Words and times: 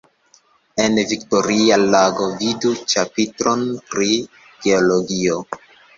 En 0.85 0.95
Viktoria 1.09 1.77
lago 1.83 2.29
vidu 2.39 2.73
ĉapitron 2.95 3.63
pri 3.93 4.09
Geologio. 4.65 5.37